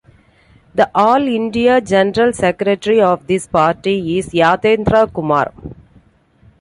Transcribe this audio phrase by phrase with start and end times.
[0.73, 5.53] The all India general secretary of this party is Yatendra Kumar.